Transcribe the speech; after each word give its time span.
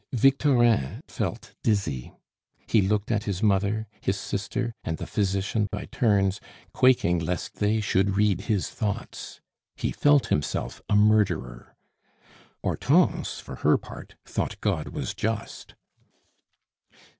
Victorin 0.15 1.03
felt 1.07 1.53
dizzy. 1.61 2.11
He 2.65 2.81
looked 2.81 3.11
at 3.11 3.25
his 3.25 3.43
mother, 3.43 3.85
his 4.01 4.19
sister, 4.19 4.73
and 4.83 4.97
the 4.97 5.05
physician 5.05 5.67
by 5.71 5.85
turns, 5.91 6.41
quaking 6.73 7.19
lest 7.19 7.57
they 7.57 7.79
should 7.81 8.17
read 8.17 8.41
his 8.49 8.67
thoughts. 8.71 9.41
He 9.75 9.91
felt 9.91 10.25
himself 10.29 10.81
a 10.89 10.95
murderer. 10.95 11.75
Hortense, 12.63 13.39
for 13.39 13.57
her 13.57 13.77
part, 13.77 14.15
thought 14.25 14.59
God 14.59 14.87
was 14.87 15.13
just. 15.13 15.75